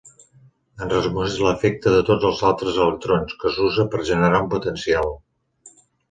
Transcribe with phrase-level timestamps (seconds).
[0.83, 5.13] Es resumeix l'efecte de tots els altres electrons, que s'usa per generar un potencial.